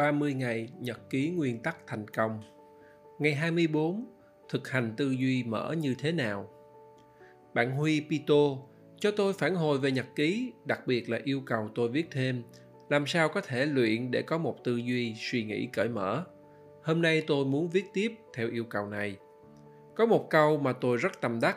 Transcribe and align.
30 0.00 0.34
ngày 0.34 0.68
nhật 0.78 1.10
ký 1.10 1.30
nguyên 1.30 1.62
tắc 1.62 1.76
thành 1.86 2.08
công. 2.08 2.40
Ngày 3.18 3.34
24, 3.34 4.06
thực 4.48 4.68
hành 4.68 4.94
tư 4.96 5.10
duy 5.10 5.42
mở 5.42 5.74
như 5.78 5.94
thế 5.98 6.12
nào? 6.12 6.50
Bạn 7.54 7.70
Huy 7.70 8.06
Pito 8.10 8.56
cho 9.00 9.10
tôi 9.10 9.32
phản 9.32 9.54
hồi 9.54 9.78
về 9.78 9.90
nhật 9.90 10.06
ký, 10.16 10.52
đặc 10.64 10.86
biệt 10.86 11.10
là 11.10 11.18
yêu 11.24 11.42
cầu 11.46 11.68
tôi 11.74 11.88
viết 11.88 12.08
thêm 12.10 12.42
làm 12.88 13.06
sao 13.06 13.28
có 13.28 13.40
thể 13.40 13.66
luyện 13.66 14.10
để 14.10 14.22
có 14.22 14.38
một 14.38 14.64
tư 14.64 14.76
duy 14.76 15.14
suy 15.18 15.44
nghĩ 15.44 15.68
cởi 15.72 15.88
mở. 15.88 16.24
Hôm 16.82 17.02
nay 17.02 17.24
tôi 17.26 17.44
muốn 17.44 17.68
viết 17.68 17.84
tiếp 17.94 18.14
theo 18.34 18.48
yêu 18.50 18.64
cầu 18.64 18.86
này. 18.86 19.16
Có 19.96 20.06
một 20.06 20.30
câu 20.30 20.58
mà 20.58 20.72
tôi 20.72 20.96
rất 20.96 21.20
tâm 21.20 21.40
đắc, 21.40 21.56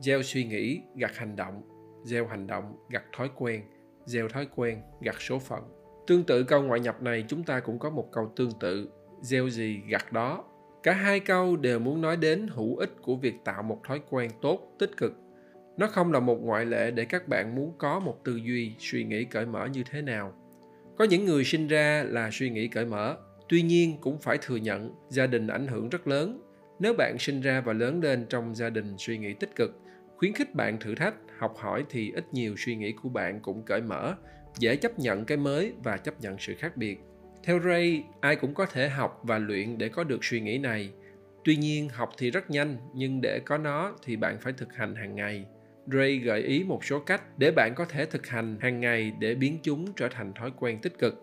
gieo 0.00 0.22
suy 0.22 0.44
nghĩ 0.44 0.80
gặt 0.96 1.16
hành 1.16 1.36
động, 1.36 1.62
gieo 2.04 2.26
hành 2.26 2.46
động 2.46 2.76
gặt 2.90 3.04
thói 3.16 3.30
quen, 3.36 3.62
gieo 4.04 4.28
thói 4.28 4.48
quen 4.56 4.82
gặt 5.00 5.16
số 5.20 5.38
phận. 5.38 5.77
Tương 6.08 6.24
tự 6.24 6.42
câu 6.42 6.62
ngoại 6.62 6.80
nhập 6.80 7.02
này 7.02 7.24
chúng 7.28 7.44
ta 7.44 7.60
cũng 7.60 7.78
có 7.78 7.90
một 7.90 8.08
câu 8.12 8.32
tương 8.36 8.52
tự, 8.60 8.88
gieo 9.20 9.48
gì 9.48 9.80
gặt 9.88 10.12
đó. 10.12 10.44
Cả 10.82 10.92
hai 10.92 11.20
câu 11.20 11.56
đều 11.56 11.78
muốn 11.78 12.00
nói 12.00 12.16
đến 12.16 12.48
hữu 12.48 12.76
ích 12.76 12.90
của 13.02 13.16
việc 13.16 13.34
tạo 13.44 13.62
một 13.62 13.80
thói 13.84 14.00
quen 14.10 14.30
tốt, 14.42 14.76
tích 14.78 14.96
cực. 14.96 15.12
Nó 15.76 15.86
không 15.86 16.12
là 16.12 16.20
một 16.20 16.38
ngoại 16.42 16.66
lệ 16.66 16.90
để 16.90 17.04
các 17.04 17.28
bạn 17.28 17.54
muốn 17.54 17.72
có 17.78 18.00
một 18.00 18.24
tư 18.24 18.36
duy, 18.36 18.74
suy 18.78 19.04
nghĩ 19.04 19.24
cởi 19.24 19.46
mở 19.46 19.66
như 19.66 19.82
thế 19.90 20.02
nào. 20.02 20.32
Có 20.98 21.04
những 21.04 21.24
người 21.24 21.44
sinh 21.44 21.66
ra 21.66 22.04
là 22.08 22.30
suy 22.32 22.50
nghĩ 22.50 22.68
cởi 22.68 22.84
mở, 22.84 23.16
tuy 23.48 23.62
nhiên 23.62 23.98
cũng 24.00 24.18
phải 24.20 24.38
thừa 24.42 24.56
nhận 24.56 24.94
gia 25.08 25.26
đình 25.26 25.46
ảnh 25.46 25.66
hưởng 25.66 25.88
rất 25.88 26.08
lớn. 26.08 26.42
Nếu 26.78 26.94
bạn 26.94 27.16
sinh 27.18 27.40
ra 27.40 27.60
và 27.60 27.72
lớn 27.72 28.00
lên 28.02 28.26
trong 28.28 28.54
gia 28.54 28.70
đình 28.70 28.94
suy 28.98 29.18
nghĩ 29.18 29.34
tích 29.34 29.56
cực, 29.56 29.70
khuyến 30.16 30.32
khích 30.32 30.54
bạn 30.54 30.78
thử 30.80 30.94
thách, 30.94 31.14
học 31.38 31.54
hỏi 31.56 31.84
thì 31.90 32.12
ít 32.12 32.24
nhiều 32.32 32.54
suy 32.58 32.76
nghĩ 32.76 32.92
của 32.92 33.08
bạn 33.08 33.40
cũng 33.40 33.62
cởi 33.62 33.80
mở 33.82 34.14
dễ 34.58 34.76
chấp 34.76 34.98
nhận 34.98 35.24
cái 35.24 35.38
mới 35.38 35.72
và 35.82 35.96
chấp 35.96 36.20
nhận 36.20 36.36
sự 36.38 36.54
khác 36.58 36.76
biệt. 36.76 36.98
Theo 37.44 37.60
ray, 37.60 38.04
ai 38.20 38.36
cũng 38.36 38.54
có 38.54 38.66
thể 38.66 38.88
học 38.88 39.20
và 39.22 39.38
luyện 39.38 39.78
để 39.78 39.88
có 39.88 40.04
được 40.04 40.24
suy 40.24 40.40
nghĩ 40.40 40.58
này. 40.58 40.90
Tuy 41.44 41.56
nhiên, 41.56 41.88
học 41.88 42.10
thì 42.18 42.30
rất 42.30 42.50
nhanh, 42.50 42.76
nhưng 42.94 43.20
để 43.20 43.40
có 43.46 43.58
nó 43.58 43.92
thì 44.04 44.16
bạn 44.16 44.38
phải 44.40 44.52
thực 44.52 44.72
hành 44.72 44.94
hàng 44.94 45.14
ngày. 45.14 45.44
Ray 45.86 46.16
gợi 46.18 46.42
ý 46.42 46.64
một 46.64 46.84
số 46.84 46.98
cách 46.98 47.38
để 47.38 47.50
bạn 47.50 47.72
có 47.76 47.84
thể 47.84 48.06
thực 48.06 48.26
hành 48.26 48.58
hàng 48.60 48.80
ngày 48.80 49.12
để 49.18 49.34
biến 49.34 49.58
chúng 49.62 49.92
trở 49.96 50.08
thành 50.08 50.32
thói 50.34 50.52
quen 50.56 50.78
tích 50.82 50.98
cực. 50.98 51.22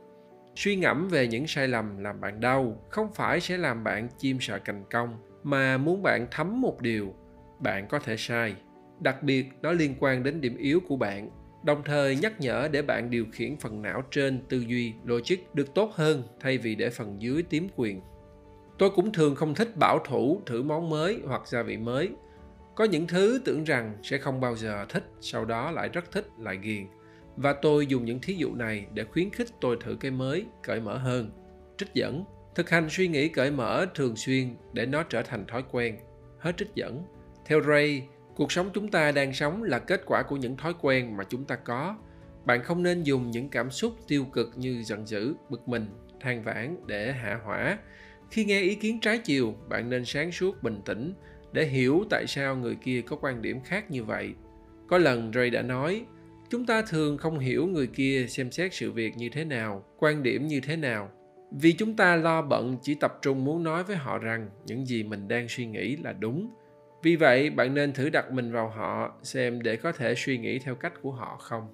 Suy 0.56 0.76
ngẫm 0.76 1.08
về 1.08 1.28
những 1.28 1.48
sai 1.48 1.68
lầm 1.68 1.98
làm 1.98 2.22
bạn 2.22 2.40
đau 2.40 2.86
không 2.90 3.14
phải 3.14 3.40
sẽ 3.40 3.58
làm 3.58 3.84
bạn 3.84 4.08
chim 4.18 4.38
sợ 4.42 4.60
cành 4.60 4.84
công 4.92 5.18
mà 5.44 5.78
muốn 5.78 6.04
bạn 6.04 6.28
thấm 6.32 6.62
một 6.62 6.82
điều, 6.82 7.14
bạn 7.60 7.88
có 7.88 8.00
thể 8.00 8.18
sai. 8.18 8.56
Đặc 9.00 9.24
biệt, 9.24 9.46
nó 9.62 9.72
liên 9.72 9.96
quan 10.00 10.24
đến 10.24 10.42
điểm 10.42 10.58
yếu 10.58 10.80
của 10.88 10.98
bạn 10.98 11.30
đồng 11.66 11.84
thời 11.86 12.16
nhắc 12.16 12.40
nhở 12.40 12.70
để 12.72 12.82
bạn 12.82 13.10
điều 13.10 13.26
khiển 13.32 13.58
phần 13.58 13.82
não 13.82 14.04
trên 14.12 14.42
tư 14.50 14.60
duy 14.68 14.94
logic 15.06 15.36
được 15.54 15.74
tốt 15.76 15.92
hơn 15.94 16.24
thay 16.40 16.58
vì 16.58 16.76
để 16.76 16.90
phần 16.90 17.22
dưới 17.22 17.44
tiếm 17.44 17.68
quyền. 17.76 18.02
Tôi 18.78 18.90
cũng 18.96 19.12
thường 19.12 19.36
không 19.36 19.56
thích 19.56 19.78
bảo 19.78 20.00
thủ 20.06 20.42
thử 20.46 20.64
món 20.64 20.90
mới 20.90 21.20
hoặc 21.28 21.48
gia 21.48 21.64
vị 21.64 21.78
mới. 21.78 22.10
Có 22.76 22.84
những 22.84 23.08
thứ 23.08 23.42
tưởng 23.46 23.64
rằng 23.64 23.98
sẽ 24.04 24.18
không 24.18 24.42
bao 24.42 24.56
giờ 24.56 24.86
thích, 24.90 25.04
sau 25.22 25.46
đó 25.46 25.72
lại 25.72 25.90
rất 25.90 26.12
thích, 26.12 26.28
lại 26.40 26.60
ghiền. 26.62 26.88
Và 27.38 27.54
tôi 27.54 27.88
dùng 27.88 28.06
những 28.06 28.20
thí 28.22 28.34
dụ 28.34 28.56
này 28.56 28.86
để 28.94 29.04
khuyến 29.04 29.30
khích 29.30 29.48
tôi 29.62 29.78
thử 29.84 29.98
cái 30.00 30.12
mới, 30.12 30.46
cởi 30.64 30.82
mở 30.82 30.98
hơn. 30.98 31.32
Trích 31.78 31.94
dẫn. 31.94 32.24
Thực 32.56 32.70
hành 32.70 32.88
suy 32.90 33.08
nghĩ 33.08 33.30
cởi 33.30 33.52
mở 33.52 33.86
thường 33.96 34.16
xuyên 34.16 34.56
để 34.74 34.86
nó 34.86 35.04
trở 35.04 35.22
thành 35.22 35.46
thói 35.48 35.64
quen. 35.72 35.98
Hết 36.40 36.58
trích 36.58 36.76
dẫn. 36.76 37.04
Theo 37.46 37.62
ray 37.62 38.08
cuộc 38.36 38.52
sống 38.52 38.70
chúng 38.74 38.92
ta 38.92 39.12
đang 39.12 39.34
sống 39.34 39.64
là 39.64 39.80
kết 39.80 40.02
quả 40.06 40.24
của 40.24 40.36
những 40.36 40.58
thói 40.58 40.74
quen 40.82 41.18
mà 41.18 41.24
chúng 41.30 41.46
ta 41.46 41.56
có. 41.56 41.96
Bạn 42.46 42.64
không 42.64 42.84
nên 42.84 43.04
dùng 43.04 43.32
những 43.32 43.50
cảm 43.50 43.72
xúc 43.72 43.94
tiêu 44.08 44.26
cực 44.26 44.52
như 44.56 44.84
giận 44.84 45.08
dữ, 45.08 45.34
bực 45.50 45.68
mình, 45.68 45.86
than 46.20 46.44
vãn 46.44 46.78
để 46.88 47.12
hạ 47.12 47.40
hỏa. 47.44 47.78
Khi 48.32 48.46
nghe 48.46 48.62
ý 48.62 48.76
kiến 48.76 49.00
trái 49.00 49.18
chiều, 49.18 49.56
bạn 49.70 49.90
nên 49.90 50.06
sáng 50.06 50.32
suốt, 50.32 50.64
bình 50.64 50.82
tĩnh 50.86 51.14
để 51.52 51.66
hiểu 51.66 52.04
tại 52.10 52.28
sao 52.28 52.56
người 52.56 52.76
kia 52.76 53.02
có 53.02 53.16
quan 53.22 53.42
điểm 53.42 53.62
khác 53.62 53.92
như 53.92 54.04
vậy. 54.04 54.34
Có 54.88 54.98
lần 54.98 55.32
ray 55.34 55.50
đã 55.50 55.62
nói, 55.62 56.06
chúng 56.50 56.66
ta 56.66 56.82
thường 56.82 57.18
không 57.18 57.40
hiểu 57.40 57.68
người 57.68 57.88
kia 57.88 58.26
xem 58.30 58.52
xét 58.52 58.74
sự 58.74 58.92
việc 58.92 59.18
như 59.18 59.30
thế 59.30 59.46
nào, 59.46 59.84
quan 59.98 60.24
điểm 60.24 60.48
như 60.48 60.60
thế 60.60 60.76
nào. 60.76 61.12
Vì 61.52 61.74
chúng 61.74 61.96
ta 61.96 62.16
lo 62.16 62.42
bận 62.42 62.78
chỉ 62.82 62.96
tập 62.96 63.20
trung 63.22 63.46
muốn 63.46 63.64
nói 63.64 63.84
với 63.84 63.96
họ 63.96 64.18
rằng 64.18 64.50
những 64.66 64.86
gì 64.86 65.04
mình 65.04 65.28
đang 65.28 65.48
suy 65.50 65.66
nghĩ 65.66 65.96
là 65.96 66.14
đúng 66.14 66.50
vì 67.06 67.16
vậy 67.16 67.50
bạn 67.50 67.74
nên 67.74 67.94
thử 67.94 68.10
đặt 68.10 68.32
mình 68.32 68.52
vào 68.52 68.70
họ 68.70 69.16
xem 69.24 69.62
để 69.62 69.76
có 69.76 69.92
thể 69.92 70.14
suy 70.18 70.38
nghĩ 70.38 70.60
theo 70.60 70.76
cách 70.76 70.94
của 71.02 71.12
họ 71.12 71.38
không 71.40 71.68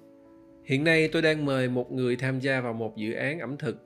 hiện 0.64 0.84
nay 0.84 1.08
tôi 1.12 1.22
đang 1.22 1.44
mời 1.44 1.68
một 1.68 1.92
người 1.92 2.16
tham 2.16 2.40
gia 2.40 2.60
vào 2.60 2.72
một 2.72 2.96
dự 2.96 3.12
án 3.12 3.40
ẩm 3.40 3.56
thực 3.56 3.76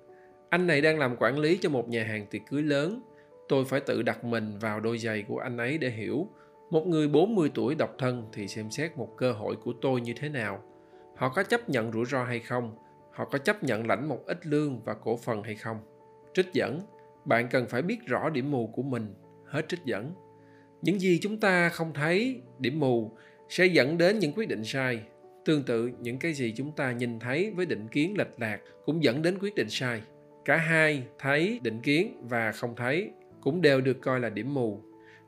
anh 0.50 0.66
này 0.66 0.80
đang 0.80 0.98
làm 0.98 1.16
quản 1.16 1.38
lý 1.38 1.58
cho 1.62 1.68
một 1.68 1.88
nhà 1.88 2.04
hàng 2.04 2.26
tiệc 2.26 2.42
cưới 2.50 2.62
lớn 2.62 3.02
tôi 3.48 3.64
phải 3.64 3.80
tự 3.80 4.02
đặt 4.02 4.24
mình 4.24 4.58
vào 4.58 4.80
đôi 4.80 4.98
giày 4.98 5.22
của 5.28 5.38
anh 5.38 5.56
ấy 5.56 5.78
để 5.78 5.90
hiểu 5.90 6.28
một 6.70 6.86
người 6.86 7.08
40 7.08 7.50
tuổi 7.54 7.74
độc 7.74 7.94
thân 7.98 8.24
thì 8.32 8.48
xem 8.48 8.70
xét 8.70 8.96
một 8.96 9.08
cơ 9.16 9.32
hội 9.32 9.56
của 9.56 9.72
tôi 9.82 10.00
như 10.00 10.12
thế 10.16 10.28
nào. 10.28 10.62
Họ 11.16 11.28
có 11.28 11.42
chấp 11.42 11.68
nhận 11.68 11.92
rủi 11.92 12.04
ro 12.04 12.24
hay 12.24 12.40
không? 12.40 12.76
Họ 13.12 13.24
có 13.24 13.38
chấp 13.38 13.62
nhận 13.62 13.86
lãnh 13.86 14.08
một 14.08 14.26
ít 14.26 14.46
lương 14.46 14.80
và 14.84 14.94
cổ 14.94 15.16
phần 15.16 15.42
hay 15.42 15.54
không? 15.54 15.76
Trích 16.34 16.52
dẫn, 16.52 16.80
bạn 17.24 17.48
cần 17.50 17.66
phải 17.68 17.82
biết 17.82 17.98
rõ 18.06 18.30
điểm 18.30 18.50
mù 18.50 18.66
của 18.66 18.82
mình. 18.82 19.14
Hết 19.46 19.68
trích 19.68 19.84
dẫn 19.84 20.14
những 20.82 21.00
gì 21.00 21.18
chúng 21.22 21.40
ta 21.40 21.68
không 21.68 21.92
thấy, 21.94 22.40
điểm 22.58 22.80
mù, 22.80 23.10
sẽ 23.48 23.66
dẫn 23.66 23.98
đến 23.98 24.18
những 24.18 24.32
quyết 24.32 24.48
định 24.48 24.64
sai. 24.64 25.00
Tương 25.44 25.62
tự, 25.62 25.90
những 26.00 26.18
cái 26.18 26.32
gì 26.32 26.54
chúng 26.56 26.72
ta 26.72 26.92
nhìn 26.92 27.18
thấy 27.18 27.50
với 27.50 27.66
định 27.66 27.88
kiến 27.88 28.14
lệch 28.18 28.40
lạc 28.40 28.60
cũng 28.84 29.02
dẫn 29.02 29.22
đến 29.22 29.38
quyết 29.40 29.54
định 29.54 29.70
sai. 29.70 30.02
Cả 30.44 30.56
hai 30.56 31.02
thấy, 31.18 31.60
định 31.62 31.80
kiến 31.80 32.22
và 32.28 32.52
không 32.52 32.76
thấy 32.76 33.10
cũng 33.40 33.62
đều 33.62 33.80
được 33.80 34.00
coi 34.00 34.20
là 34.20 34.30
điểm 34.30 34.54
mù. 34.54 34.82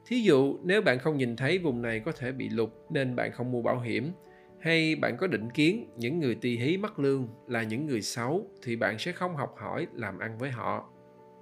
Thí 0.07 0.21
dụ, 0.21 0.59
nếu 0.65 0.83
bạn 0.83 0.99
không 0.99 1.17
nhìn 1.17 1.37
thấy 1.37 1.59
vùng 1.59 1.83
này 1.83 2.01
có 2.01 2.13
thể 2.13 2.33
bị 2.33 2.49
lục 2.49 2.87
nên 2.91 3.17
bạn 3.17 3.33
không 3.33 3.53
mua 3.53 3.63
bảo 3.63 3.81
hiểm, 3.81 4.13
hay 4.61 4.97
bạn 4.97 5.17
có 5.17 5.27
định 5.27 5.51
kiến 5.51 5.87
những 5.97 6.21
người 6.21 6.35
tỳ 6.35 6.57
hí 6.57 6.77
mắc 6.77 6.99
lương 6.99 7.29
là 7.47 7.63
những 7.63 7.87
người 7.87 8.03
xấu 8.03 8.47
thì 8.63 8.77
bạn 8.77 8.99
sẽ 8.99 9.13
không 9.13 9.37
học 9.37 9.55
hỏi 9.59 9.87
làm 9.95 10.19
ăn 10.19 10.39
với 10.39 10.51
họ. 10.51 10.91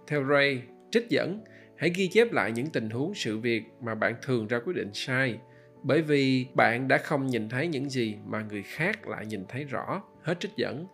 Theo 0.06 0.24
ray, 0.30 0.62
trích 0.90 1.08
dẫn 1.08 1.40
hãy 1.76 1.90
ghi 1.94 2.08
chép 2.08 2.32
lại 2.32 2.52
những 2.52 2.66
tình 2.66 2.90
huống 2.90 3.14
sự 3.14 3.38
việc 3.38 3.64
mà 3.80 3.94
bạn 3.94 4.14
thường 4.22 4.46
ra 4.46 4.58
quyết 4.64 4.76
định 4.76 4.90
sai, 4.94 5.38
bởi 5.82 6.02
vì 6.02 6.46
bạn 6.54 6.88
đã 6.88 6.98
không 6.98 7.26
nhìn 7.26 7.48
thấy 7.48 7.68
những 7.68 7.90
gì 7.90 8.16
mà 8.26 8.42
người 8.42 8.62
khác 8.62 9.08
lại 9.08 9.26
nhìn 9.26 9.44
thấy 9.48 9.64
rõ. 9.64 10.02
Hết 10.22 10.40
trích 10.40 10.56
dẫn. 10.56 10.86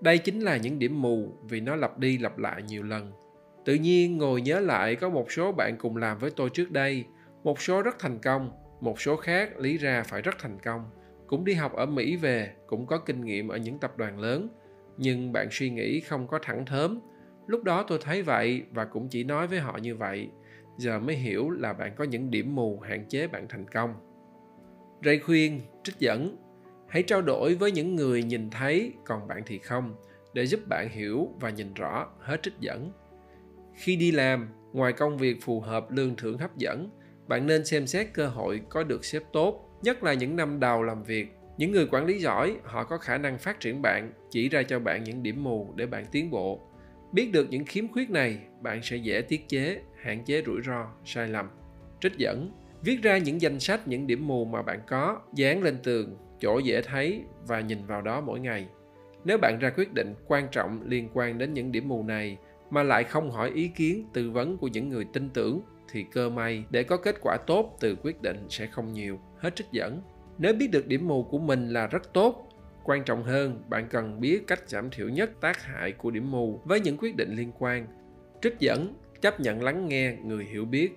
Đây 0.00 0.18
chính 0.18 0.40
là 0.40 0.56
những 0.56 0.78
điểm 0.78 1.02
mù 1.02 1.32
vì 1.48 1.60
nó 1.60 1.76
lặp 1.76 1.98
đi 1.98 2.18
lặp 2.18 2.38
lại 2.38 2.62
nhiều 2.62 2.82
lần. 2.82 3.12
Tự 3.64 3.74
nhiên 3.74 4.18
ngồi 4.18 4.42
nhớ 4.42 4.60
lại 4.60 4.96
có 4.96 5.08
một 5.08 5.32
số 5.32 5.52
bạn 5.52 5.76
cùng 5.78 5.96
làm 5.96 6.18
với 6.18 6.30
tôi 6.30 6.50
trước 6.50 6.70
đây, 6.70 7.04
một 7.44 7.60
số 7.60 7.82
rất 7.82 7.98
thành 7.98 8.18
công, 8.18 8.50
một 8.80 9.00
số 9.00 9.16
khác 9.16 9.58
lý 9.58 9.78
ra 9.78 10.02
phải 10.02 10.22
rất 10.22 10.38
thành 10.38 10.58
công. 10.64 10.90
Cũng 11.26 11.44
đi 11.44 11.54
học 11.54 11.72
ở 11.72 11.86
mỹ 11.86 12.16
về, 12.16 12.52
cũng 12.66 12.86
có 12.86 12.98
kinh 12.98 13.24
nghiệm 13.24 13.48
ở 13.48 13.56
những 13.56 13.78
tập 13.78 13.96
đoàn 13.96 14.20
lớn, 14.20 14.48
nhưng 14.96 15.32
bạn 15.32 15.48
suy 15.50 15.70
nghĩ 15.70 16.00
không 16.00 16.26
có 16.26 16.38
thẳng 16.42 16.66
thớm 16.66 17.00
lúc 17.46 17.64
đó 17.64 17.84
tôi 17.88 17.98
thấy 18.02 18.22
vậy 18.22 18.62
và 18.70 18.84
cũng 18.84 19.08
chỉ 19.08 19.24
nói 19.24 19.46
với 19.46 19.58
họ 19.58 19.78
như 19.82 19.96
vậy. 19.96 20.28
Giờ 20.78 20.98
mới 20.98 21.16
hiểu 21.16 21.50
là 21.50 21.72
bạn 21.72 21.94
có 21.96 22.04
những 22.04 22.30
điểm 22.30 22.54
mù 22.54 22.80
hạn 22.80 23.04
chế 23.08 23.26
bạn 23.26 23.46
thành 23.48 23.66
công. 23.68 23.94
Ray 25.04 25.18
khuyên 25.18 25.60
trích 25.84 25.98
dẫn, 25.98 26.36
hãy 26.88 27.02
trao 27.02 27.22
đổi 27.22 27.54
với 27.54 27.72
những 27.72 27.96
người 27.96 28.22
nhìn 28.22 28.50
thấy, 28.50 28.92
còn 29.04 29.28
bạn 29.28 29.42
thì 29.46 29.58
không, 29.58 29.94
để 30.34 30.46
giúp 30.46 30.60
bạn 30.68 30.88
hiểu 30.90 31.28
và 31.40 31.50
nhìn 31.50 31.74
rõ, 31.74 32.06
hết 32.20 32.42
trích 32.42 32.60
dẫn. 32.60 32.92
Khi 33.74 33.96
đi 33.96 34.12
làm, 34.12 34.48
ngoài 34.72 34.92
công 34.92 35.18
việc 35.18 35.36
phù 35.42 35.60
hợp 35.60 35.90
lương 35.90 36.16
thưởng 36.16 36.38
hấp 36.38 36.56
dẫn, 36.56 36.90
bạn 37.26 37.46
nên 37.46 37.64
xem 37.64 37.86
xét 37.86 38.06
cơ 38.14 38.26
hội 38.26 38.60
có 38.68 38.84
được 38.84 39.04
sếp 39.04 39.22
tốt, 39.32 39.78
nhất 39.82 40.02
là 40.02 40.14
những 40.14 40.36
năm 40.36 40.60
đầu 40.60 40.82
làm 40.82 41.02
việc. 41.02 41.28
Những 41.56 41.72
người 41.72 41.86
quản 41.86 42.06
lý 42.06 42.18
giỏi, 42.18 42.56
họ 42.64 42.84
có 42.84 42.98
khả 42.98 43.18
năng 43.18 43.38
phát 43.38 43.60
triển 43.60 43.82
bạn, 43.82 44.12
chỉ 44.30 44.48
ra 44.48 44.62
cho 44.62 44.80
bạn 44.80 45.04
những 45.04 45.22
điểm 45.22 45.44
mù 45.44 45.72
để 45.76 45.86
bạn 45.86 46.04
tiến 46.12 46.30
bộ 46.30 46.60
biết 47.14 47.32
được 47.32 47.46
những 47.50 47.64
khiếm 47.64 47.88
khuyết 47.92 48.10
này, 48.10 48.38
bạn 48.60 48.82
sẽ 48.82 48.96
dễ 48.96 49.22
tiết 49.22 49.48
chế, 49.48 49.80
hạn 50.02 50.24
chế 50.24 50.42
rủi 50.46 50.62
ro, 50.66 50.86
sai 51.04 51.28
lầm. 51.28 51.50
Trích 52.00 52.16
dẫn, 52.16 52.50
viết 52.82 53.02
ra 53.02 53.18
những 53.18 53.40
danh 53.40 53.60
sách, 53.60 53.88
những 53.88 54.06
điểm 54.06 54.26
mù 54.26 54.44
mà 54.44 54.62
bạn 54.62 54.80
có, 54.86 55.20
dán 55.34 55.62
lên 55.62 55.78
tường, 55.82 56.16
chỗ 56.40 56.58
dễ 56.58 56.82
thấy 56.82 57.22
và 57.46 57.60
nhìn 57.60 57.86
vào 57.86 58.02
đó 58.02 58.20
mỗi 58.20 58.40
ngày. 58.40 58.66
Nếu 59.24 59.38
bạn 59.38 59.58
ra 59.58 59.70
quyết 59.76 59.92
định 59.94 60.14
quan 60.26 60.48
trọng 60.50 60.82
liên 60.86 61.08
quan 61.14 61.38
đến 61.38 61.54
những 61.54 61.72
điểm 61.72 61.88
mù 61.88 62.02
này 62.02 62.38
mà 62.70 62.82
lại 62.82 63.04
không 63.04 63.30
hỏi 63.30 63.50
ý 63.54 63.68
kiến, 63.68 64.06
tư 64.12 64.30
vấn 64.30 64.56
của 64.56 64.68
những 64.68 64.88
người 64.88 65.04
tin 65.12 65.30
tưởng, 65.30 65.60
thì 65.92 66.04
cơ 66.12 66.30
may 66.30 66.64
để 66.70 66.82
có 66.82 66.96
kết 66.96 67.16
quả 67.20 67.36
tốt 67.46 67.76
từ 67.80 67.96
quyết 68.02 68.22
định 68.22 68.46
sẽ 68.48 68.66
không 68.66 68.92
nhiều. 68.92 69.18
Hết 69.38 69.56
trích 69.56 69.70
dẫn. 69.72 70.02
Nếu 70.38 70.54
biết 70.54 70.70
được 70.70 70.86
điểm 70.86 71.08
mù 71.08 71.22
của 71.22 71.38
mình 71.38 71.68
là 71.68 71.86
rất 71.86 72.12
tốt 72.12 72.48
quan 72.84 73.04
trọng 73.04 73.22
hơn, 73.22 73.62
bạn 73.68 73.88
cần 73.90 74.20
biết 74.20 74.46
cách 74.46 74.68
giảm 74.68 74.90
thiểu 74.90 75.08
nhất 75.08 75.30
tác 75.40 75.62
hại 75.62 75.92
của 75.92 76.10
điểm 76.10 76.30
mù 76.30 76.60
với 76.64 76.80
những 76.80 76.96
quyết 76.98 77.16
định 77.16 77.36
liên 77.36 77.52
quan. 77.58 77.86
Trích 78.42 78.58
dẫn, 78.58 78.94
chấp 79.20 79.40
nhận 79.40 79.62
lắng 79.62 79.88
nghe 79.88 80.16
người 80.24 80.44
hiểu 80.44 80.64
biết. 80.64 80.92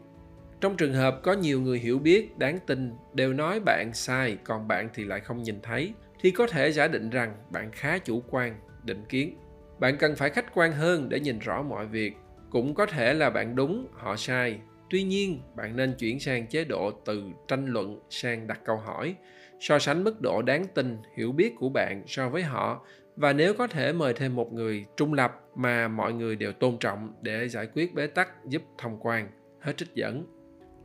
Trong 0.61 0.77
trường 0.77 0.93
hợp 0.93 1.19
có 1.23 1.33
nhiều 1.33 1.61
người 1.61 1.79
hiểu 1.79 1.99
biết, 1.99 2.37
đáng 2.37 2.59
tin, 2.67 2.93
đều 3.13 3.33
nói 3.33 3.59
bạn 3.59 3.91
sai, 3.93 4.37
còn 4.43 4.67
bạn 4.67 4.89
thì 4.93 5.03
lại 5.03 5.19
không 5.19 5.43
nhìn 5.43 5.61
thấy, 5.61 5.93
thì 6.21 6.31
có 6.31 6.47
thể 6.47 6.71
giả 6.71 6.87
định 6.87 7.09
rằng 7.09 7.35
bạn 7.49 7.71
khá 7.71 7.97
chủ 7.97 8.23
quan, 8.29 8.59
định 8.83 9.05
kiến. 9.09 9.37
Bạn 9.79 9.97
cần 9.97 10.15
phải 10.15 10.29
khách 10.29 10.53
quan 10.53 10.71
hơn 10.71 11.09
để 11.09 11.19
nhìn 11.19 11.39
rõ 11.39 11.61
mọi 11.61 11.87
việc. 11.87 12.13
Cũng 12.49 12.73
có 12.73 12.85
thể 12.85 13.13
là 13.13 13.29
bạn 13.29 13.55
đúng, 13.55 13.87
họ 13.93 14.15
sai. 14.15 14.59
Tuy 14.89 15.03
nhiên, 15.03 15.41
bạn 15.55 15.75
nên 15.75 15.93
chuyển 15.99 16.19
sang 16.19 16.47
chế 16.47 16.63
độ 16.63 16.91
từ 17.05 17.23
tranh 17.47 17.65
luận 17.65 17.99
sang 18.09 18.47
đặt 18.47 18.59
câu 18.65 18.77
hỏi 18.77 19.15
so 19.59 19.79
sánh 19.79 20.03
mức 20.03 20.21
độ 20.21 20.41
đáng 20.41 20.65
tin, 20.73 20.97
hiểu 21.17 21.31
biết 21.31 21.53
của 21.59 21.69
bạn 21.69 22.03
so 22.07 22.29
với 22.29 22.43
họ. 22.43 22.85
Và 23.15 23.33
nếu 23.33 23.53
có 23.53 23.67
thể 23.67 23.93
mời 23.93 24.13
thêm 24.13 24.35
một 24.35 24.53
người 24.53 24.85
trung 24.97 25.13
lập 25.13 25.41
mà 25.55 25.87
mọi 25.87 26.13
người 26.13 26.35
đều 26.35 26.51
tôn 26.51 26.77
trọng 26.79 27.13
để 27.21 27.49
giải 27.49 27.67
quyết 27.73 27.93
bế 27.93 28.07
tắc 28.07 28.45
giúp 28.45 28.61
thông 28.77 28.97
quan. 28.99 29.29
Hết 29.59 29.77
trích 29.77 29.93
dẫn. 29.95 30.25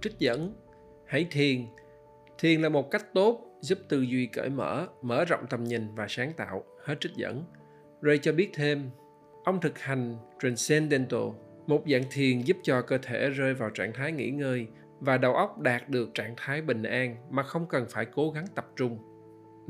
Trích 0.01 0.19
dẫn. 0.19 0.55
Hãy 1.07 1.27
thiền. 1.31 1.67
Thiền 2.39 2.63
là 2.63 2.69
một 2.69 2.91
cách 2.91 3.15
tốt 3.15 3.59
giúp 3.61 3.79
tư 3.89 4.01
duy 4.01 4.27
cởi 4.27 4.51
mở 4.51 4.87
mở 5.03 5.25
rộng 5.25 5.47
tầm 5.51 5.65
nhìn 5.65 5.95
và 5.95 6.07
sáng 6.09 6.33
tạo. 6.37 6.65
Hết 6.85 7.01
trích 7.01 7.13
dẫn. 7.17 7.45
Ray 8.03 8.19
cho 8.19 8.33
biết 8.33 8.51
thêm, 8.55 8.91
ông 9.45 9.61
thực 9.61 9.79
hành 9.79 10.17
transcendental. 10.43 11.29
Một 11.67 11.83
dạng 11.87 12.05
thiền 12.11 12.41
giúp 12.41 12.57
cho 12.63 12.83
cơ 12.83 12.99
thể 12.99 13.31
rơi 13.31 13.55
vào 13.55 13.71
trạng 13.71 13.93
thái 13.93 14.13
nghỉ 14.13 14.31
ngơi 14.31 14.67
và 15.05 15.19
đầu 15.19 15.35
óc 15.35 15.59
đạt 15.59 15.89
được 15.89 16.11
trạng 16.15 16.35
thái 16.37 16.63
bình 16.63 16.83
an 16.83 17.17
mà 17.31 17.43
không 17.43 17.67
cần 17.69 17.87
phải 17.91 18.07
cố 18.15 18.31
gắng 18.31 18.47
tập 18.55 18.67
trung. 18.77 18.99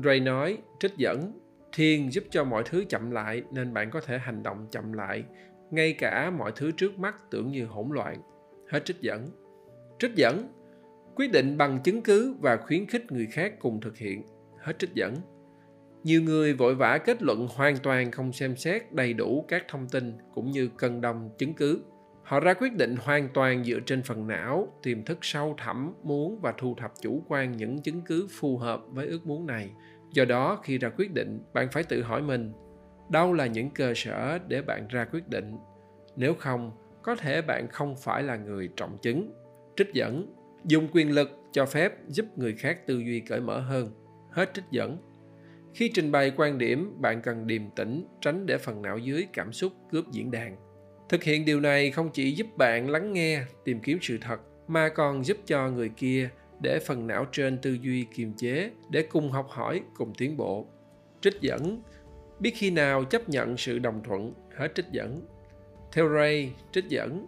Ray 0.03 0.19
nói, 0.19 0.57
trích 0.79 0.97
dẫn, 0.97 1.39
thiền 1.73 2.09
giúp 2.09 2.23
cho 2.29 2.43
mọi 2.43 2.63
thứ 2.65 2.83
chậm 2.89 3.11
lại 3.11 3.43
nên 3.51 3.73
bạn 3.73 3.91
có 3.91 4.01
thể 4.01 4.17
hành 4.17 4.43
động 4.43 4.67
chậm 4.71 4.93
lại, 4.93 5.23
ngay 5.71 5.93
cả 5.93 6.31
mọi 6.37 6.51
thứ 6.55 6.71
trước 6.71 6.99
mắt 6.99 7.15
tưởng 7.31 7.51
như 7.51 7.65
hỗn 7.65 7.89
loạn. 7.91 8.21
Hết 8.69 8.85
trích 8.85 9.01
dẫn. 9.01 9.27
Trích 9.99 10.15
dẫn, 10.15 10.47
quyết 11.15 11.31
định 11.31 11.57
bằng 11.57 11.79
chứng 11.83 12.01
cứ 12.01 12.35
và 12.39 12.57
khuyến 12.57 12.85
khích 12.85 13.11
người 13.11 13.27
khác 13.31 13.53
cùng 13.59 13.81
thực 13.81 13.97
hiện. 13.97 14.23
Hết 14.59 14.79
trích 14.79 14.93
dẫn. 14.93 15.15
Nhiều 16.03 16.21
người 16.21 16.53
vội 16.53 16.75
vã 16.75 16.97
kết 16.97 17.23
luận 17.23 17.47
hoàn 17.55 17.77
toàn 17.77 18.11
không 18.11 18.33
xem 18.33 18.55
xét 18.55 18.91
đầy 18.91 19.13
đủ 19.13 19.45
các 19.47 19.65
thông 19.67 19.87
tin 19.89 20.13
cũng 20.33 20.51
như 20.51 20.69
cân 20.77 21.01
đồng 21.01 21.29
chứng 21.37 21.53
cứ 21.53 21.81
họ 22.23 22.39
ra 22.39 22.53
quyết 22.53 22.75
định 22.75 22.95
hoàn 23.01 23.29
toàn 23.33 23.63
dựa 23.63 23.79
trên 23.79 24.03
phần 24.03 24.27
não, 24.27 24.67
tiềm 24.83 25.03
thức 25.03 25.17
sâu 25.21 25.55
thẳm, 25.57 25.93
muốn 26.03 26.39
và 26.41 26.53
thu 26.57 26.75
thập 26.75 26.91
chủ 27.01 27.23
quan 27.27 27.51
những 27.51 27.81
chứng 27.81 28.01
cứ 28.01 28.27
phù 28.39 28.57
hợp 28.57 28.81
với 28.89 29.07
ước 29.07 29.25
muốn 29.25 29.45
này. 29.45 29.71
Do 30.13 30.25
đó, 30.25 30.59
khi 30.63 30.77
ra 30.77 30.89
quyết 30.97 31.13
định, 31.13 31.39
bạn 31.53 31.67
phải 31.71 31.83
tự 31.83 32.01
hỏi 32.01 32.21
mình, 32.21 32.53
đâu 33.09 33.33
là 33.33 33.45
những 33.45 33.69
cơ 33.69 33.93
sở 33.95 34.39
để 34.47 34.61
bạn 34.61 34.87
ra 34.89 35.05
quyết 35.05 35.29
định? 35.29 35.57
Nếu 36.15 36.33
không, 36.33 36.71
có 37.03 37.15
thể 37.15 37.41
bạn 37.41 37.67
không 37.67 37.95
phải 38.03 38.23
là 38.23 38.35
người 38.35 38.69
trọng 38.75 38.97
chứng. 39.01 39.33
Trích 39.75 39.93
dẫn, 39.93 40.33
dùng 40.65 40.87
quyền 40.91 41.11
lực 41.11 41.29
cho 41.51 41.65
phép 41.65 41.93
giúp 42.07 42.25
người 42.35 42.53
khác 42.53 42.87
tư 42.87 42.99
duy 42.99 43.19
cởi 43.19 43.41
mở 43.41 43.59
hơn. 43.59 43.91
Hết 44.31 44.53
trích 44.53 44.65
dẫn. 44.71 44.97
Khi 45.73 45.91
trình 45.93 46.11
bày 46.11 46.31
quan 46.37 46.57
điểm, 46.57 47.01
bạn 47.01 47.21
cần 47.21 47.47
điềm 47.47 47.61
tĩnh, 47.75 48.05
tránh 48.21 48.45
để 48.45 48.57
phần 48.57 48.81
não 48.81 48.97
dưới 48.97 49.27
cảm 49.33 49.53
xúc 49.53 49.73
cướp 49.91 50.05
diễn 50.11 50.31
đàn 50.31 50.55
thực 51.09 51.23
hiện 51.23 51.45
điều 51.45 51.59
này 51.59 51.91
không 51.91 52.09
chỉ 52.13 52.31
giúp 52.31 52.47
bạn 52.57 52.89
lắng 52.89 53.13
nghe, 53.13 53.43
tìm 53.63 53.79
kiếm 53.79 53.97
sự 54.01 54.17
thật, 54.21 54.39
mà 54.67 54.89
còn 54.89 55.25
giúp 55.25 55.37
cho 55.45 55.69
người 55.69 55.89
kia 55.89 56.29
để 56.61 56.79
phần 56.79 57.07
não 57.07 57.25
trên 57.31 57.57
tư 57.57 57.77
duy 57.81 58.05
kiềm 58.15 58.33
chế 58.33 58.71
để 58.89 59.01
cùng 59.01 59.31
học 59.31 59.47
hỏi, 59.49 59.81
cùng 59.95 60.13
tiến 60.17 60.37
bộ. 60.37 60.67
Trích 61.21 61.41
dẫn. 61.41 61.81
Biết 62.39 62.53
khi 62.55 62.71
nào 62.71 63.03
chấp 63.03 63.29
nhận 63.29 63.57
sự 63.57 63.79
đồng 63.79 64.03
thuận, 64.03 64.33
hết 64.55 64.75
trích 64.75 64.91
dẫn. 64.91 65.21
Theo 65.91 66.09
ray, 66.09 66.53
trích 66.71 66.85
dẫn. 66.89 67.25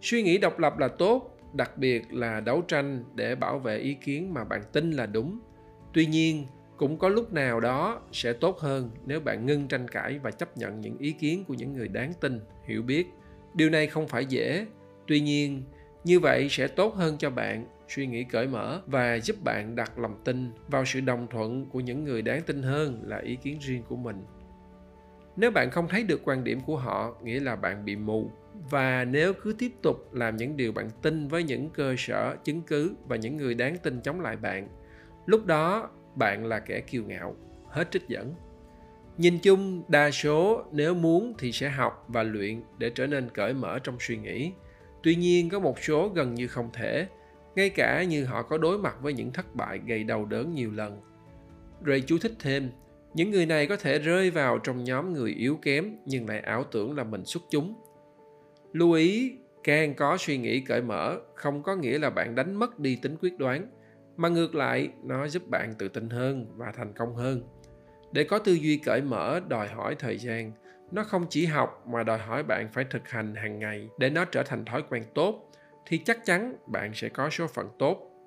Suy 0.00 0.22
nghĩ 0.22 0.38
độc 0.38 0.58
lập 0.58 0.78
là 0.78 0.88
tốt, 0.88 1.36
đặc 1.52 1.78
biệt 1.78 2.12
là 2.12 2.40
đấu 2.40 2.62
tranh 2.62 3.04
để 3.14 3.34
bảo 3.34 3.58
vệ 3.58 3.78
ý 3.78 3.94
kiến 3.94 4.34
mà 4.34 4.44
bạn 4.44 4.62
tin 4.72 4.90
là 4.90 5.06
đúng. 5.06 5.38
Tuy 5.92 6.06
nhiên 6.06 6.46
cũng 6.80 6.98
có 6.98 7.08
lúc 7.08 7.32
nào 7.32 7.60
đó 7.60 8.00
sẽ 8.12 8.32
tốt 8.32 8.58
hơn 8.58 8.90
nếu 9.06 9.20
bạn 9.20 9.46
ngưng 9.46 9.68
tranh 9.68 9.88
cãi 9.88 10.18
và 10.18 10.30
chấp 10.30 10.56
nhận 10.56 10.80
những 10.80 10.98
ý 10.98 11.12
kiến 11.12 11.44
của 11.48 11.54
những 11.54 11.72
người 11.72 11.88
đáng 11.88 12.12
tin, 12.20 12.40
hiểu 12.66 12.82
biết. 12.82 13.06
Điều 13.54 13.70
này 13.70 13.86
không 13.86 14.08
phải 14.08 14.26
dễ. 14.26 14.66
Tuy 15.06 15.20
nhiên, 15.20 15.62
như 16.04 16.20
vậy 16.20 16.48
sẽ 16.50 16.68
tốt 16.68 16.94
hơn 16.94 17.16
cho 17.18 17.30
bạn 17.30 17.66
suy 17.88 18.06
nghĩ 18.06 18.24
cởi 18.24 18.46
mở 18.46 18.80
và 18.86 19.18
giúp 19.18 19.36
bạn 19.44 19.76
đặt 19.76 19.98
lòng 19.98 20.20
tin 20.24 20.50
vào 20.68 20.84
sự 20.84 21.00
đồng 21.00 21.26
thuận 21.30 21.66
của 21.66 21.80
những 21.80 22.04
người 22.04 22.22
đáng 22.22 22.42
tin 22.42 22.62
hơn 22.62 23.02
là 23.04 23.18
ý 23.18 23.36
kiến 23.36 23.58
riêng 23.60 23.82
của 23.88 23.96
mình. 23.96 24.24
Nếu 25.36 25.50
bạn 25.50 25.70
không 25.70 25.88
thấy 25.88 26.04
được 26.04 26.20
quan 26.24 26.44
điểm 26.44 26.60
của 26.66 26.76
họ, 26.76 27.14
nghĩa 27.22 27.40
là 27.40 27.56
bạn 27.56 27.84
bị 27.84 27.96
mù. 27.96 28.30
Và 28.70 29.04
nếu 29.04 29.32
cứ 29.32 29.54
tiếp 29.58 29.72
tục 29.82 30.14
làm 30.14 30.36
những 30.36 30.56
điều 30.56 30.72
bạn 30.72 30.90
tin 31.02 31.28
với 31.28 31.42
những 31.42 31.70
cơ 31.70 31.94
sở 31.98 32.36
chứng 32.44 32.62
cứ 32.62 32.94
và 33.08 33.16
những 33.16 33.36
người 33.36 33.54
đáng 33.54 33.76
tin 33.82 34.00
chống 34.00 34.20
lại 34.20 34.36
bạn, 34.36 34.68
lúc 35.26 35.46
đó 35.46 35.90
bạn 36.14 36.46
là 36.46 36.58
kẻ 36.58 36.80
kiêu 36.80 37.04
ngạo, 37.04 37.36
hết 37.68 37.90
trích 37.90 38.08
dẫn. 38.08 38.34
Nhìn 39.18 39.38
chung, 39.38 39.82
đa 39.88 40.10
số 40.10 40.64
nếu 40.72 40.94
muốn 40.94 41.34
thì 41.38 41.52
sẽ 41.52 41.68
học 41.68 42.04
và 42.08 42.22
luyện 42.22 42.62
để 42.78 42.90
trở 42.90 43.06
nên 43.06 43.28
cởi 43.34 43.54
mở 43.54 43.78
trong 43.78 43.96
suy 44.00 44.16
nghĩ. 44.16 44.52
Tuy 45.02 45.14
nhiên, 45.14 45.48
có 45.48 45.60
một 45.60 45.78
số 45.82 46.08
gần 46.08 46.34
như 46.34 46.46
không 46.46 46.70
thể, 46.72 47.06
ngay 47.54 47.70
cả 47.70 48.02
như 48.02 48.24
họ 48.24 48.42
có 48.42 48.58
đối 48.58 48.78
mặt 48.78 48.96
với 49.02 49.12
những 49.12 49.32
thất 49.32 49.54
bại 49.54 49.80
gây 49.86 50.04
đau 50.04 50.24
đớn 50.24 50.54
nhiều 50.54 50.70
lần. 50.70 51.00
Ray 51.86 52.00
chú 52.06 52.18
thích 52.18 52.32
thêm, 52.38 52.70
những 53.14 53.30
người 53.30 53.46
này 53.46 53.66
có 53.66 53.76
thể 53.76 53.98
rơi 53.98 54.30
vào 54.30 54.58
trong 54.58 54.84
nhóm 54.84 55.12
người 55.12 55.30
yếu 55.30 55.58
kém 55.62 55.96
nhưng 56.06 56.28
lại 56.28 56.40
ảo 56.40 56.64
tưởng 56.64 56.96
là 56.96 57.04
mình 57.04 57.24
xuất 57.24 57.42
chúng. 57.50 57.74
Lưu 58.72 58.92
ý, 58.92 59.32
càng 59.64 59.94
có 59.94 60.16
suy 60.20 60.38
nghĩ 60.38 60.60
cởi 60.60 60.82
mở, 60.82 61.18
không 61.34 61.62
có 61.62 61.76
nghĩa 61.76 61.98
là 61.98 62.10
bạn 62.10 62.34
đánh 62.34 62.54
mất 62.54 62.78
đi 62.78 62.96
tính 63.02 63.16
quyết 63.20 63.38
đoán 63.38 63.66
mà 64.20 64.28
ngược 64.28 64.54
lại, 64.54 64.90
nó 65.02 65.28
giúp 65.28 65.48
bạn 65.48 65.74
tự 65.78 65.88
tin 65.88 66.10
hơn 66.10 66.46
và 66.56 66.72
thành 66.72 66.92
công 66.96 67.14
hơn. 67.14 67.42
Để 68.12 68.24
có 68.24 68.38
tư 68.38 68.52
duy 68.52 68.76
cởi 68.76 69.02
mở, 69.02 69.40
đòi 69.48 69.68
hỏi 69.68 69.96
thời 69.98 70.18
gian. 70.18 70.52
Nó 70.92 71.04
không 71.04 71.26
chỉ 71.30 71.46
học 71.46 71.84
mà 71.86 72.02
đòi 72.02 72.18
hỏi 72.18 72.42
bạn 72.42 72.68
phải 72.72 72.84
thực 72.84 73.08
hành 73.08 73.34
hàng 73.34 73.58
ngày. 73.58 73.88
Để 73.98 74.10
nó 74.10 74.24
trở 74.24 74.42
thành 74.42 74.64
thói 74.64 74.82
quen 74.88 75.04
tốt, 75.14 75.52
thì 75.86 75.98
chắc 75.98 76.24
chắn 76.24 76.56
bạn 76.66 76.94
sẽ 76.94 77.08
có 77.08 77.30
số 77.30 77.46
phận 77.46 77.66
tốt. 77.78 78.26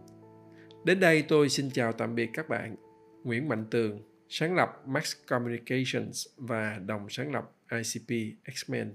Đến 0.85 0.99
đây 0.99 1.21
tôi 1.21 1.49
xin 1.49 1.69
chào 1.69 1.91
tạm 1.91 2.15
biệt 2.15 2.29
các 2.33 2.49
bạn. 2.49 2.75
Nguyễn 3.23 3.47
mạnh 3.47 3.65
tường, 3.71 4.01
sáng 4.29 4.55
lập 4.55 4.69
max 4.85 5.15
communications 5.27 6.27
và 6.37 6.79
đồng 6.85 7.09
sáng 7.09 7.31
lập 7.31 7.51
icp 7.71 8.09
x-men. 8.45 8.91